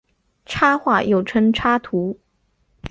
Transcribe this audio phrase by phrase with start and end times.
[0.47, 2.19] 插画又称插图。